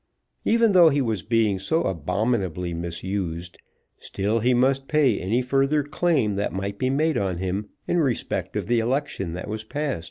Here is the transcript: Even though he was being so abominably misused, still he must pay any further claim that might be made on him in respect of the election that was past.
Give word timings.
Even 0.45 0.71
though 0.71 0.89
he 0.89 0.99
was 0.99 1.21
being 1.21 1.59
so 1.59 1.83
abominably 1.83 2.73
misused, 2.73 3.59
still 3.99 4.39
he 4.39 4.51
must 4.51 4.87
pay 4.87 5.19
any 5.19 5.43
further 5.43 5.83
claim 5.83 6.33
that 6.37 6.51
might 6.51 6.79
be 6.79 6.89
made 6.89 7.19
on 7.19 7.37
him 7.37 7.69
in 7.87 7.99
respect 7.99 8.55
of 8.55 8.65
the 8.65 8.79
election 8.79 9.33
that 9.33 9.47
was 9.47 9.63
past. 9.63 9.99